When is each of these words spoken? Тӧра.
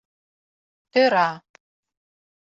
Тӧра. 0.91 1.29